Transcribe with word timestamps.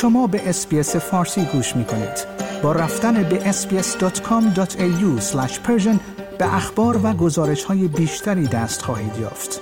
شما 0.00 0.26
به 0.26 0.48
اسپیس 0.48 0.96
فارسی 0.96 1.44
گوش 1.44 1.76
می 1.76 1.84
کنید. 1.84 2.26
با 2.62 2.72
رفتن 2.72 3.22
به 3.22 3.52
sbs.com.au 3.52 5.22
به 6.38 6.54
اخبار 6.54 7.00
و 7.06 7.12
گزارش 7.12 7.64
های 7.64 7.88
بیشتری 7.88 8.46
دست 8.46 8.82
خواهید 8.82 9.16
یافت. 9.20 9.60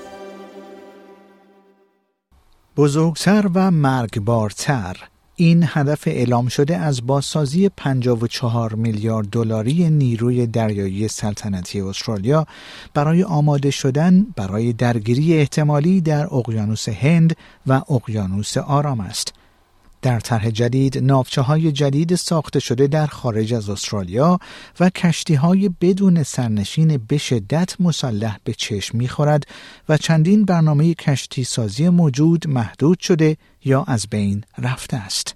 بزرگتر 2.77 3.51
و 3.55 3.71
مرگبارتر 3.71 4.97
این 5.37 5.65
هدف 5.67 6.03
اعلام 6.09 6.49
شده 6.49 6.77
از 6.77 7.07
بازسازی 7.07 7.69
54 7.69 8.75
میلیارد 8.75 9.27
دلاری 9.27 9.91
نیروی 9.91 10.47
دریایی 10.47 11.09
سلطنتی 11.09 11.81
استرالیا 11.81 12.47
برای 12.95 13.23
آماده 13.23 13.71
شدن 13.71 14.27
برای 14.37 14.73
درگیری 14.73 15.39
احتمالی 15.39 16.01
در 16.01 16.35
اقیانوس 16.35 16.89
هند 16.89 17.37
و 17.67 17.73
اقیانوس 17.91 18.57
آرام 18.57 19.01
است. 19.01 19.38
در 20.03 20.21
طرح 20.21 20.51
جدید 20.51 20.99
نافچه 20.99 21.41
های 21.43 21.73
جدید 21.73 22.15
ساخته 22.15 22.61
شده 22.61 22.87
در 22.87 23.07
خارج 23.07 23.55
از 23.55 23.71
استرالیا 23.71 24.39
و 24.81 24.91
کشتی 24.91 25.35
های 25.35 25.71
بدون 25.81 26.23
سرنشین 26.23 27.01
به 27.09 27.19
شدت 27.19 27.81
مسلح 27.81 28.37
به 28.45 28.55
چشم 28.55 28.99
می‌خورد 28.99 29.47
و 29.89 29.97
چندین 29.97 30.45
برنامه 30.45 30.95
کشتی 30.95 31.45
سازی 31.45 31.89
موجود 31.89 32.49
محدود 32.49 32.99
شده 32.99 33.37
یا 33.65 33.85
از 33.89 34.07
بین 34.11 34.45
رفته 34.59 34.97
است. 34.97 35.35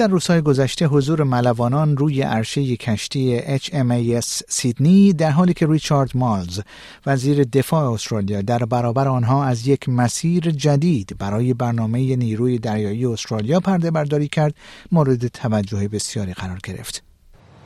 در 0.00 0.08
روزهای 0.08 0.40
گذشته 0.40 0.86
حضور 0.86 1.22
ملوانان 1.22 1.96
روی 1.96 2.22
عرشه 2.22 2.76
کشتی 2.76 3.40
HMAS 3.58 4.42
سیدنی 4.48 5.12
در 5.12 5.30
حالی 5.30 5.54
که 5.54 5.66
ریچارد 5.66 6.10
مالز 6.14 6.60
وزیر 7.06 7.44
دفاع 7.44 7.92
استرالیا 7.92 8.42
در 8.42 8.58
برابر 8.58 9.08
آنها 9.08 9.44
از 9.44 9.66
یک 9.66 9.88
مسیر 9.88 10.50
جدید 10.50 11.16
برای 11.18 11.54
برنامه 11.54 12.16
نیروی 12.16 12.58
دریایی 12.58 13.06
استرالیا 13.06 13.60
پرده 13.60 13.90
برداری 13.90 14.28
کرد 14.28 14.54
مورد 14.92 15.26
توجه 15.26 15.88
بسیاری 15.88 16.32
قرار 16.32 16.58
گرفت. 16.64 17.02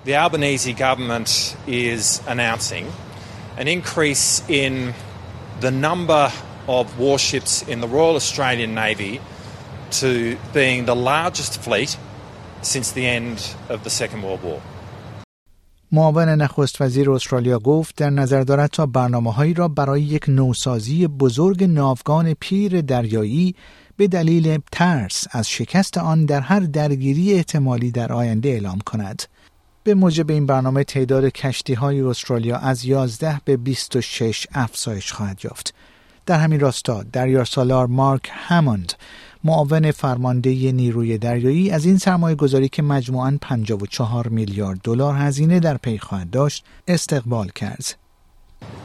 The 0.07 0.15
Albanese 0.15 0.73
government 0.73 1.57
is 1.69 2.21
announcing 2.29 2.87
an 3.59 3.69
increase 3.69 4.43
in 4.49 4.95
the 5.61 5.71
number 5.71 6.33
of 6.69 6.99
warships 6.99 7.63
in 7.69 7.81
the 7.81 7.89
Royal 7.89 8.17
Australian 8.17 8.75
Navy 8.75 9.21
to 10.01 10.37
being 10.53 10.87
the 10.87 10.97
largest 10.97 11.63
fleet 11.63 11.97
since 12.65 12.93
the 12.93 13.07
end 13.19 13.39
of 13.75 13.79
the 13.85 13.91
Second 13.91 14.23
World 14.23 14.43
War. 14.45 14.61
معاون 15.93 16.29
نخست 16.29 16.81
وزیر 16.81 17.11
استرالیا 17.11 17.59
گفت 17.59 17.97
در 17.97 18.11
نظر 18.11 18.43
دارد 18.43 18.71
تا 18.71 18.87
برنامه 18.87 19.33
هایی 19.33 19.55
را 19.55 19.69
برای 19.69 20.03
یک 20.03 20.25
نوسازی 20.29 21.07
بزرگ 21.07 21.65
ناوگان 21.65 22.35
پیر 22.35 22.81
دریایی 22.81 23.55
به 23.97 24.09
دلیل 24.09 24.59
ترس 24.73 25.27
از 25.31 25.49
شکست 25.49 25.99
آن 25.99 26.25
در 26.25 26.41
هر 26.41 26.61
درگیری 26.61 27.33
احتمالی 27.33 27.91
در 27.91 28.13
آینده 28.13 28.49
اعلام 28.49 28.79
کند. 28.79 29.23
به 29.85 29.95
موجب 29.95 30.31
این 30.31 30.47
برنامه 30.47 30.85
تعداد 30.85 31.25
کشتی 31.25 31.75
های 31.75 32.01
استرالیا 32.01 32.57
از 32.57 32.85
11 32.85 33.41
به 33.45 33.57
26 33.57 34.47
افزایش 34.55 35.13
خواهد 35.13 35.45
یافت. 35.45 35.75
در 36.27 36.39
همین 36.39 36.61
راستا 36.61 37.03
دریار 37.03 37.45
سالار 37.45 37.87
مارک 37.87 38.31
هموند 38.33 38.93
معاون 39.45 39.91
فرمانده 39.91 40.73
نیروی 40.73 41.19
دریایی 41.19 41.71
از 41.71 41.85
این 41.87 41.99
سرمایه 41.99 42.35
گذاری 42.35 42.69
که 42.69 42.83
مجموعاً 42.83 43.39
54 43.41 44.29
میلیارد 44.29 44.81
دلار 44.85 45.15
هزینه 45.15 45.61
در 45.61 45.77
پی 45.77 45.99
خواهد 45.99 46.31
داشت 46.31 46.65
استقبال 46.89 47.49
کرد. 47.49 47.97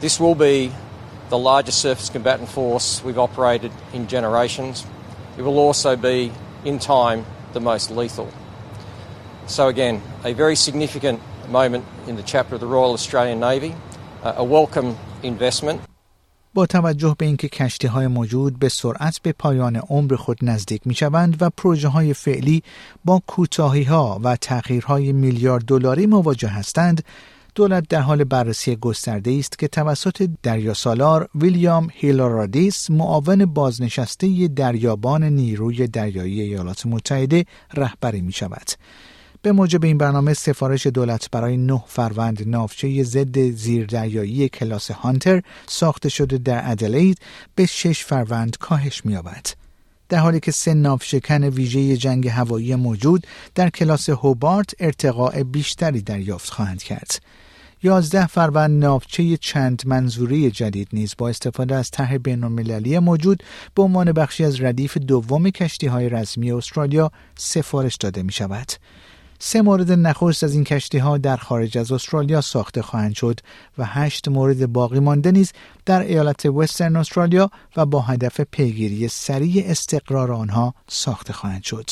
This 0.02 0.20
will 0.20 0.34
be 0.34 0.70
the 1.30 1.38
largest 1.38 1.78
surface 1.80 2.10
combatant 2.10 2.48
force 2.48 3.02
we've 3.04 3.18
operated 3.18 3.70
in 3.94 4.06
generations. 4.08 4.84
It 5.38 5.42
will 5.42 5.58
also 5.58 5.96
be 5.96 6.30
in 6.64 6.78
time 6.78 7.24
the 7.52 7.60
most 7.60 7.90
lethal. 7.90 8.28
So 9.46 9.68
again, 9.68 10.02
a 10.24 10.32
very 10.32 10.56
significant 10.56 11.20
moment 11.48 11.84
in 12.06 12.16
the 12.16 12.22
chapter 12.22 12.54
of 12.54 12.60
the 12.60 12.66
Royal 12.66 12.92
Australian 12.92 13.40
Navy, 13.40 13.74
a 14.22 14.44
welcome 14.44 14.96
investment. 15.22 15.89
با 16.54 16.66
توجه 16.66 17.14
به 17.18 17.26
اینکه 17.26 17.48
کشتی 17.48 17.86
های 17.86 18.06
موجود 18.06 18.58
به 18.58 18.68
سرعت 18.68 19.18
به 19.22 19.32
پایان 19.32 19.76
عمر 19.76 20.16
خود 20.16 20.38
نزدیک 20.42 20.86
می 20.86 20.94
شوند 20.94 21.42
و 21.42 21.50
پروژه 21.50 21.88
های 21.88 22.14
فعلی 22.14 22.62
با 23.04 23.22
کوتاهی 23.26 23.82
ها 23.82 24.20
و 24.24 24.36
تغییرهای 24.36 25.12
میلیارد 25.12 25.64
دلاری 25.64 26.06
مواجه 26.06 26.48
هستند 26.48 27.04
دولت 27.54 27.88
در 27.88 28.00
حال 28.00 28.24
بررسی 28.24 28.76
گسترده 28.76 29.36
است 29.38 29.58
که 29.58 29.68
توسط 29.68 30.30
دریاسالار 30.42 31.28
ویلیام 31.34 31.88
هیلارادیس 31.92 32.90
معاون 32.90 33.44
بازنشسته 33.44 34.48
دریابان 34.48 35.24
نیروی 35.24 35.86
دریایی 35.86 36.40
ایالات 36.40 36.86
متحده 36.86 37.44
رهبری 37.74 38.20
می 38.20 38.32
شود. 38.32 38.70
به 39.42 39.52
موجب 39.52 39.84
این 39.84 39.98
برنامه 39.98 40.34
سفارش 40.34 40.86
دولت 40.86 41.30
برای 41.30 41.56
نه 41.56 41.84
فروند 41.86 42.48
نافچه 42.48 43.02
ضد 43.02 43.50
زیردریایی 43.50 44.48
کلاس 44.48 44.90
هانتر 44.90 45.42
ساخته 45.66 46.08
شده 46.08 46.38
در 46.38 46.70
ادلید 46.70 47.18
به 47.54 47.66
شش 47.66 48.04
فروند 48.04 48.56
کاهش 48.58 49.04
می‌یابد. 49.04 49.46
در 50.08 50.18
حالی 50.18 50.40
که 50.40 50.52
سه 50.52 50.74
ناوشکن 50.74 51.44
ویژه 51.44 51.96
جنگ 51.96 52.28
هوایی 52.28 52.74
موجود 52.74 53.26
در 53.54 53.70
کلاس 53.70 54.08
هوبارت 54.08 54.74
ارتقاء 54.80 55.42
بیشتری 55.42 56.00
دریافت 56.00 56.50
خواهند 56.50 56.82
کرد. 56.82 57.22
یازده 57.82 58.26
فروند 58.26 58.84
ناوچه 58.84 59.36
چند 59.36 59.82
منظوری 59.86 60.50
جدید 60.50 60.88
نیز 60.92 61.14
با 61.18 61.28
استفاده 61.28 61.74
از 61.74 61.90
طرح 61.90 62.16
بینالمللی 62.18 62.98
موجود 62.98 63.42
به 63.74 63.82
عنوان 63.82 64.12
بخشی 64.12 64.44
از 64.44 64.62
ردیف 64.62 64.98
دوم 64.98 65.50
کشتی 65.50 65.86
های 65.86 66.08
رزمی 66.08 66.52
استرالیا 66.52 67.12
سفارش 67.34 67.96
داده 67.96 68.22
می 68.22 68.32
شود. 68.32 68.72
سه 69.42 69.62
مورد 69.62 69.92
نخست 69.92 70.44
از 70.44 70.54
این 70.54 70.64
کشتی 70.64 70.98
ها 70.98 71.18
در 71.18 71.36
خارج 71.36 71.78
از 71.78 71.92
استرالیا 71.92 72.40
ساخته 72.40 72.82
خواهند 72.82 73.14
شد 73.14 73.40
و 73.78 73.84
هشت 73.84 74.28
مورد 74.28 74.72
باقی 74.72 75.00
مانده 75.00 75.32
نیز 75.32 75.52
در 75.86 76.00
ایالت 76.00 76.46
وسترن 76.46 76.96
استرالیا 76.96 77.50
و 77.76 77.86
با 77.86 78.00
هدف 78.00 78.40
پیگیری 78.40 79.08
سریع 79.08 79.64
استقرار 79.66 80.32
آنها 80.32 80.74
ساخته 80.88 81.32
خواهند 81.32 81.62
شد. 81.62 81.90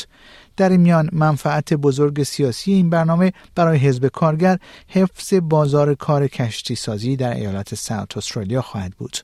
در 0.57 0.69
این 0.69 0.81
میان 0.81 1.09
منفعت 1.13 1.75
بزرگ 1.75 2.23
سیاسی 2.23 2.73
این 2.73 2.91
برنامه 2.91 3.33
برای 3.55 3.79
حزب 3.79 4.07
کارگر 4.07 4.59
حفظ 4.89 5.35
بازار 5.35 5.95
کار 5.95 6.29
کشتی 6.29 6.75
سازی 6.75 7.17
در 7.17 7.35
ایالت 7.35 7.75
ساوت 7.75 8.17
استرالیا 8.17 8.63
خواهد 8.63 8.93
بود. 8.93 9.17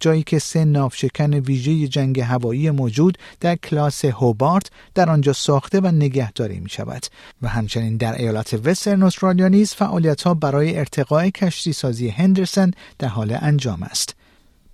جایی 0.00 0.22
که 0.22 0.38
سه 0.38 0.64
ناوشکن 0.64 1.34
ویژه 1.34 1.88
جنگ 1.88 2.20
هوایی 2.20 2.70
موجود 2.70 3.18
در 3.40 3.56
کلاس 3.56 4.04
هوبارت 4.04 4.70
در 4.94 5.10
آنجا 5.10 5.32
ساخته 5.32 5.80
و 5.80 5.86
نگهداری 5.86 6.60
می 6.60 6.70
شود 6.70 7.06
و 7.42 7.48
همچنین 7.48 7.96
در 7.96 8.14
ایالت 8.14 8.60
وسترن 8.64 9.02
استرالیا 9.02 9.48
نیز 9.48 9.74
فعالیت 9.74 10.22
ها 10.22 10.34
برای 10.34 10.78
ارتقاء 10.78 11.28
کشتی 11.28 11.72
سازی 11.72 12.08
هندرسن 12.08 12.70
در 12.98 13.08
حال 13.08 13.36
انجام 13.40 13.82
است. 13.82 14.14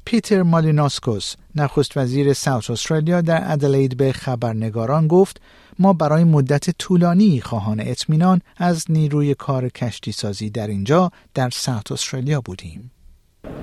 پیتر 0.04 0.42
مالیناسکوس 0.42 1.34
نخست 1.54 1.96
وزیر 1.96 2.32
ساوت 2.32 2.70
استرالیا 2.70 3.20
در 3.20 3.52
ادلید 3.52 3.96
به 3.96 4.12
خبرنگاران 4.12 5.08
گفت 5.08 5.40
ما 5.78 5.92
برای 5.92 6.24
مدت 6.24 6.70
طولانی 6.70 7.40
خواهان 7.40 7.80
اطمینان 7.80 8.40
از 8.56 8.84
نیروی 8.88 9.34
کار 9.34 9.68
کشتی 9.68 10.12
سازی 10.12 10.50
در 10.50 10.66
اینجا 10.66 11.12
در 11.34 11.50
ساوت 11.50 11.92
استرالیا 11.92 12.40
بودیم. 12.40 12.90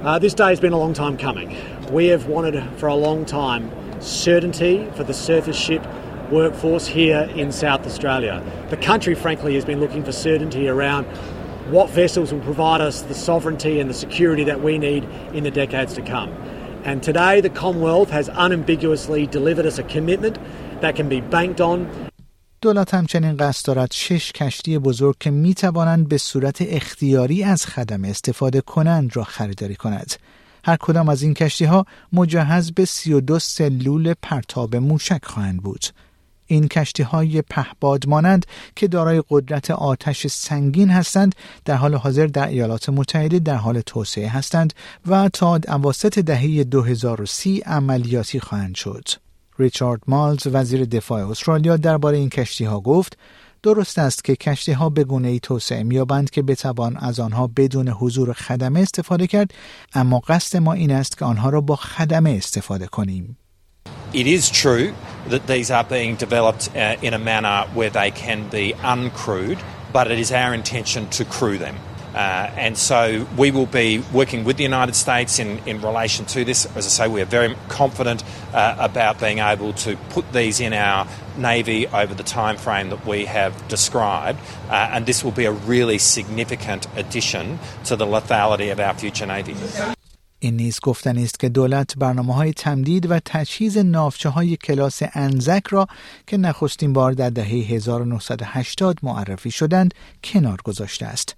Uh, 0.04 0.20
this 0.20 0.34
day 0.34 0.50
has 0.50 0.60
been 0.60 0.74
a 0.74 0.78
long 0.78 0.92
time 0.94 1.18
coming. 1.18 1.56
We 1.90 2.08
have 2.08 2.28
wanted 2.28 2.62
for 2.78 2.88
a 2.88 2.96
long 2.96 3.24
time 3.24 3.72
certainty 4.02 4.86
for 4.98 5.06
the 5.06 5.14
surface 5.14 5.56
ship 5.56 5.82
workforce 6.30 6.86
here 6.86 7.22
in 7.36 7.54
South 7.54 7.86
Australia. 7.88 8.44
The 8.70 8.76
country, 8.76 9.16
frankly, 9.16 9.56
has 9.56 9.64
been 9.64 9.80
looking 9.80 10.04
for 10.04 10.12
certainty 10.12 10.68
around 10.68 11.06
what 11.72 11.90
vessels 11.90 12.34
will 12.34 12.42
provide 12.42 12.82
us 12.82 13.04
the 13.04 13.14
sovereignty 13.14 13.80
and 13.80 13.90
the 13.90 13.94
security 13.94 14.44
that 14.44 14.62
we 14.62 14.78
need 14.78 15.06
in 15.34 15.46
the 15.46 15.52
decades 15.52 15.94
to 15.94 16.02
come. 16.02 16.32
And 16.84 17.02
today, 17.02 17.40
the 17.40 17.50
Commonwealth 17.50 18.10
has 18.10 18.30
unambiguously 18.34 19.26
delivered 19.28 19.66
us 19.66 19.78
a 19.78 19.84
commitment 19.84 20.38
that 20.82 20.98
can 20.98 21.08
be 21.08 21.22
banked 21.22 21.62
on 21.62 21.90
دولت 22.64 22.94
همچنین 22.94 23.38
قصد 23.38 23.66
دارد 23.66 23.92
شش 23.92 24.32
کشتی 24.32 24.78
بزرگ 24.78 25.16
که 25.20 25.32
می 25.32 25.54
توانند 25.54 26.10
به 26.10 26.18
صورت 26.18 26.58
اختیاری 26.62 27.44
از 27.44 27.66
خدمه 27.66 28.08
استفاده 28.08 28.62
کنند 28.62 29.16
را 29.16 29.24
خریداری 29.24 29.76
کند. 29.76 30.14
هر 30.66 30.76
کدام 30.76 31.10
از 31.10 31.22
این 31.22 31.34
کشتی 31.34 31.66
ها 31.66 31.86
مجهز 32.14 32.72
به 32.72 32.86
32 32.86 33.40
سلول 33.40 34.14
پرتاب 34.22 34.76
موشک 34.76 35.26
خواهند 35.26 35.62
بود. 35.62 35.86
این 36.48 36.68
کشتی 36.68 37.04
های 37.04 37.42
پهباد 37.42 38.08
مانند 38.08 38.46
که 38.76 38.88
دارای 38.88 39.24
قدرت 39.30 39.72
آتش 39.72 40.28
سنگین 40.28 40.90
هستند 40.90 41.36
در 41.66 41.76
حال 41.76 41.96
حاضر 41.96 42.28
در 42.28 42.48
ایالات 42.48 42.90
متحده 42.90 43.40
در 43.40 43.56
حال 43.56 43.82
توسعه 43.82 44.30
هستند 44.30 44.74
و 45.08 45.30
تا 45.30 45.60
اواسط 45.68 46.20
دهه 46.20 46.64
2030 46.64 47.60
عملیاتی 47.60 48.40
خواهند 48.40 48.76
شد. 48.76 49.10
ریچارد 49.60 50.02
مالز 50.08 50.48
وزیر 50.48 50.86
دفاع 50.86 51.30
استرالیا 51.30 51.78
درباره 51.78 52.18
این 52.18 52.30
کشتی 52.30 52.66
ها 52.66 52.80
گفت 52.80 53.18
درست 53.64 54.00
است 54.00 54.24
که 54.24 54.36
کشتی 54.36 54.72
ها 54.72 54.90
به 54.90 55.04
گونه 55.04 55.28
ای 55.28 55.40
توسعه 55.40 55.84
میابند 55.84 56.30
که 56.30 56.42
بتوان 56.42 56.98
از 56.98 57.20
آنها 57.20 57.48
بدون 57.48 57.90
حضور 57.90 58.34
خدمه 58.34 58.80
استفاده 58.80 59.28
کرد 59.28 59.54
اما 59.94 60.20
قصد 60.20 60.58
ما 60.58 60.74
این 60.74 60.92
است 60.92 61.18
که 61.18 61.26
آنها 61.26 61.50
را 61.50 61.62
با 61.62 61.76
خدمه 61.76 62.32
استفاده 62.32 62.88
کنیم 62.88 63.38
it 64.14 64.28
is 64.28 64.50
true 64.50 64.94
that 65.28 65.48
these 65.48 65.72
are 65.72 65.84
being 65.84 66.16
developed 66.16 66.70
uh, 66.76 66.96
in 67.02 67.14
a 67.16 67.20
manner 67.32 67.66
where 67.74 67.90
they 67.90 68.12
can 68.12 68.48
be 68.50 68.74
uncrewed, 68.74 69.60
but 69.92 70.06
it 70.12 70.20
is 70.20 70.32
our 70.32 70.54
intention 70.54 71.10
to 71.10 71.26
crew 71.26 71.58
them. 71.58 71.76
Uh, 72.15 72.51
and 72.57 72.77
so 72.77 73.27
we 73.37 73.51
will 73.51 73.67
be 73.67 74.03
working 74.13 74.43
with 74.45 74.57
the 74.57 74.65
United 74.65 74.97
States 74.97 75.39
in, 75.39 75.59
in 75.67 75.81
relation 75.81 76.25
to 76.25 76.45
this. 76.45 76.67
As 76.75 76.87
I 76.87 76.89
say, 76.89 77.09
we 77.09 77.21
are 77.21 77.27
very 77.27 77.55
confident 77.69 78.25
uh, 78.53 78.77
about 78.79 79.21
being 79.21 79.39
able 79.39 79.73
to 79.75 79.97
put 80.11 80.33
these 80.33 80.59
in 80.59 80.73
our 80.73 81.07
Navy 81.37 81.87
over 81.87 82.15
the 82.15 82.23
time 82.23 82.57
frame 82.57 82.91
that 82.91 83.07
we 83.07 83.27
have 83.27 83.53
described. 83.69 84.41
Uh, 84.69 84.91
and 84.93 85.07
this 85.07 85.23
will 85.23 85.33
be 85.33 85.45
a 85.45 85.53
really 85.53 85.99
significant 85.99 86.87
addition 86.97 87.59
to 87.85 87.95
the 87.95 88.07
lethality 88.07 88.73
of 88.73 88.81
our 88.81 88.95
future 88.95 89.27
Navy. 89.27 89.55
این 90.41 90.57
نیز 90.57 90.81
گفتنی 90.81 91.25
است 91.25 91.41
که 91.41 91.49
دولت 91.49 91.97
برنامه 91.97 92.35
های 92.35 92.53
تمدید 92.53 93.11
و 93.11 93.21
تجهیز 93.25 93.79
نافچه 93.79 94.29
های 94.29 94.57
کلاس 94.57 95.03
انزک 95.15 95.63
را 95.71 95.87
که 96.27 96.37
نخستین 96.37 96.93
بار 96.93 97.13
در 97.13 97.31
دهه 97.31 97.49
1980 97.49 98.99
معرفی 99.03 99.51
شدند 99.51 99.95
کنار 100.25 100.61
گذاشته 100.65 101.07
است. 101.07 101.37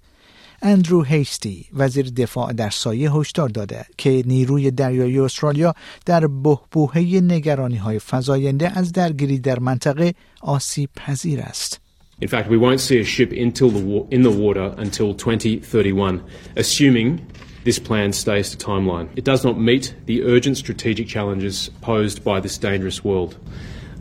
اندرو 0.62 1.02
هیستی 1.02 1.66
وزیر 1.74 2.10
دفاع 2.10 2.52
در 2.52 2.70
سایه 2.70 3.12
هشدار 3.12 3.48
داده 3.48 3.86
که 3.98 4.22
نیروی 4.26 4.70
دریایی 4.70 5.18
استرالیا 5.18 5.74
در 6.06 6.26
بهبوهه 6.26 7.00
نگرانی 7.20 7.76
های 7.76 7.98
فزاینده 7.98 8.78
از 8.78 8.92
درگیری 8.92 9.38
در 9.38 9.58
منطقه 9.58 10.14
آسیب 10.40 10.90
پذیر 10.96 11.40
است. 11.40 11.80
In 12.18 12.28
fact, 12.28 12.48
we 12.48 12.56
won't 12.56 12.80
see 12.80 12.98
a 12.98 13.04
ship 13.04 13.30
until 13.30 13.68
the 13.68 14.06
in 14.10 14.22
the 14.22 14.30
water 14.30 14.74
until 14.78 15.12
2031, 15.12 16.22
assuming 16.56 17.20
this 17.64 17.78
plan 17.78 18.12
stays 18.14 18.48
to 18.50 18.56
timeline. 18.56 19.08
It 19.16 19.24
does 19.24 19.44
not 19.44 19.60
meet 19.60 19.94
the 20.06 20.22
urgent 20.22 20.56
strategic 20.56 21.08
challenges 21.08 21.68
posed 21.82 22.24
by 22.24 22.40
this 22.40 22.56
dangerous 22.56 23.04
world. 23.04 23.36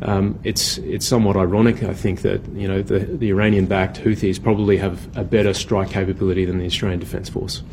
Um, 0.02 0.40
it's 0.44 0.78
it's 0.80 1.06
somewhat 1.06 1.38
ironic, 1.38 1.84
I 1.84 1.94
think, 1.94 2.22
that 2.22 2.42
you 2.54 2.68
know 2.68 2.82
the, 2.82 3.00
the 3.00 3.30
Iranian-backed 3.30 3.98
Houthis 4.04 4.42
probably 4.42 4.78
have 4.78 4.98
a 5.16 5.24
better 5.24 5.54
strike 5.54 5.90
capability 5.90 6.46
than 6.46 6.58
the 6.60 6.66
Australian 6.66 7.00
Defence 7.00 7.30
Force. 7.30 7.64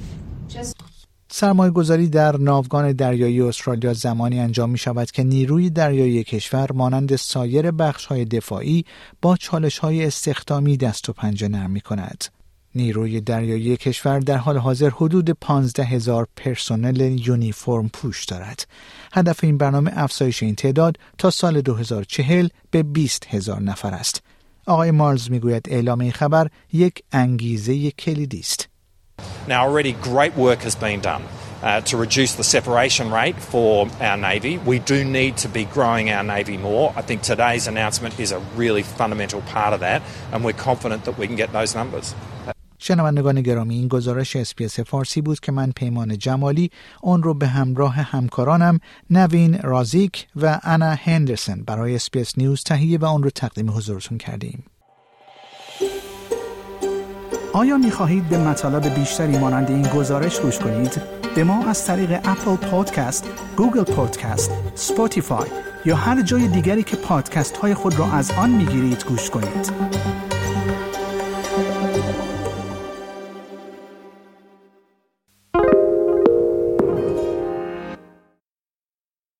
سرمایه 1.34 1.70
گذاری 1.70 2.08
در 2.08 2.36
ناوگان 2.36 2.92
دریایی 2.92 3.40
استرالیا 3.40 3.92
زمانی 3.92 4.40
انجام 4.40 4.70
می 4.70 4.78
شود 4.78 5.10
که 5.10 5.22
نیروی 5.22 5.70
دریایی 5.70 6.24
کشور 6.24 6.72
مانند 6.72 7.16
سایر 7.16 7.70
بخش 7.70 8.06
های 8.06 8.24
دفاعی 8.24 8.84
با 9.22 9.36
چالش 9.36 9.78
های 9.78 10.04
استخدامی 10.04 10.76
دست 10.76 11.08
و 11.08 11.12
پنجه 11.12 11.48
نرم 11.48 11.70
می 11.70 11.80
کند. 11.80 12.24
نیروی 12.74 13.20
دریایی 13.20 13.76
کشور 13.76 14.18
در 14.18 14.36
حال 14.36 14.58
حاضر 14.58 14.90
حدود 14.90 15.30
15 15.30 15.84
هزار 15.84 16.28
پرسنل 16.36 17.00
یونیفرم 17.26 17.88
پوش 17.88 18.24
دارد. 18.24 18.66
هدف 19.12 19.44
این 19.44 19.58
برنامه 19.58 19.90
افزایش 19.94 20.42
این 20.42 20.54
تعداد 20.54 20.98
تا 21.18 21.30
سال 21.30 21.60
2040 21.60 22.48
به 22.70 22.82
20 22.82 23.26
هزار 23.34 23.60
نفر 23.60 23.94
است. 23.94 24.22
آقای 24.66 24.90
مارلز 24.90 25.30
می‌گوید 25.30 25.66
اعلام 25.70 26.00
این 26.00 26.12
خبر 26.12 26.48
یک 26.72 27.02
انگیزه 27.12 27.90
کلیدی 27.90 28.38
است. 28.38 28.68
Now 29.48 29.66
already 29.68 29.92
great 29.92 30.36
work 30.36 30.62
has 30.62 30.74
been 30.74 31.00
done. 31.00 31.22
Uh, 31.62 31.80
to 31.80 31.96
reduce 31.96 32.34
the 32.34 32.42
separation 32.42 33.08
rate 33.12 33.36
for 33.36 33.88
our 34.00 34.16
Navy. 34.16 34.58
We 34.58 34.80
do 34.80 35.04
need 35.04 35.36
to 35.44 35.48
be 35.48 35.64
growing 35.64 36.10
our 36.10 36.24
Navy 36.24 36.56
more. 36.56 36.92
I 36.96 37.02
think 37.02 37.22
today's 37.22 37.68
announcement 37.68 38.18
is 38.18 38.32
a 38.32 38.40
really 38.56 38.82
fundamental 38.82 39.42
part 39.42 39.72
of 39.72 39.78
that, 39.78 40.02
and 40.32 40.44
we're 40.44 40.54
confident 40.54 41.04
that 41.04 41.16
we 41.18 41.28
can 41.28 41.36
get 41.36 41.52
those 41.52 41.76
numbers. 41.76 42.16
شنوندگان 42.84 43.40
گرامی 43.40 43.74
این 43.74 43.88
گزارش 43.88 44.36
SBS 44.36 44.80
فارسی 44.80 45.20
بود 45.20 45.40
که 45.40 45.52
من 45.52 45.72
پیمان 45.76 46.18
جمالی 46.18 46.70
اون 47.02 47.22
رو 47.22 47.34
به 47.34 47.46
همراه 47.46 47.94
همکارانم 47.94 48.80
نوین 49.10 49.58
رازیک 49.62 50.26
و 50.36 50.60
آنا 50.62 50.90
هندرسن 50.90 51.62
برای 51.62 51.94
SBS 51.94 52.38
News 52.38 52.62
تهیه 52.62 52.98
و 52.98 53.04
اون 53.04 53.22
رو 53.22 53.30
تقدیم 53.30 53.70
حضورتون 53.70 54.18
کردیم. 54.18 54.64
آیا 57.52 57.76
می 57.76 57.90
خواهید 57.90 58.28
به 58.28 58.38
مطالب 58.38 58.94
بیشتری 58.94 59.38
مانند 59.38 59.70
این 59.70 59.82
گزارش 59.82 60.40
گوش 60.40 60.58
کنید؟ 60.58 61.02
به 61.34 61.44
ما 61.44 61.66
از 61.66 61.86
طریق 61.86 62.20
Apple 62.24 62.56
Podcast، 62.56 63.28
Google 63.56 63.94
Podcast، 63.94 64.50
Spotify 64.74 65.48
یا 65.84 65.96
هر 65.96 66.22
جای 66.22 66.48
دیگری 66.48 66.82
که 66.82 66.96
پادکست 66.96 67.56
های 67.56 67.74
خود 67.74 67.98
را 67.98 68.12
از 68.12 68.30
آن 68.30 68.50
می 68.50 68.66
گیرید 68.66 69.04
گوش 69.04 69.30
کنید. 69.30 69.72